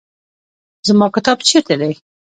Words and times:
زما 0.87 1.07
کتاب 1.15 1.37
چیرته 1.47 1.75
دی؟ 1.79 1.91